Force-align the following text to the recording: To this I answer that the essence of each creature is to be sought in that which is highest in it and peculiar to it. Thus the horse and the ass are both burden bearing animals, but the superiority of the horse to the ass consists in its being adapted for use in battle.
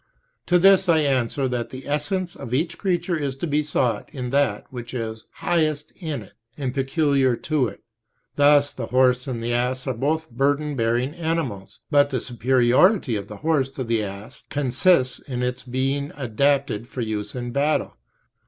To 0.47 0.57
this 0.57 0.89
I 0.89 1.01
answer 1.01 1.47
that 1.47 1.69
the 1.69 1.85
essence 1.87 2.35
of 2.35 2.55
each 2.55 2.79
creature 2.79 3.15
is 3.15 3.35
to 3.35 3.45
be 3.45 3.61
sought 3.61 4.09
in 4.11 4.31
that 4.31 4.63
which 4.71 4.95
is 4.95 5.27
highest 5.33 5.91
in 5.95 6.23
it 6.23 6.33
and 6.57 6.73
peculiar 6.73 7.35
to 7.35 7.67
it. 7.67 7.81
Thus 8.35 8.71
the 8.71 8.87
horse 8.87 9.27
and 9.27 9.43
the 9.43 9.53
ass 9.53 9.85
are 9.85 9.93
both 9.93 10.31
burden 10.31 10.75
bearing 10.75 11.13
animals, 11.13 11.81
but 11.91 12.09
the 12.09 12.19
superiority 12.19 13.15
of 13.15 13.27
the 13.27 13.37
horse 13.45 13.69
to 13.77 13.83
the 13.83 14.01
ass 14.03 14.41
consists 14.49 15.19
in 15.19 15.43
its 15.43 15.61
being 15.61 16.11
adapted 16.17 16.87
for 16.87 17.01
use 17.01 17.35
in 17.35 17.51
battle. 17.51 17.95